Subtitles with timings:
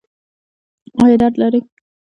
[1.01, 1.59] ایا درد لرئ؟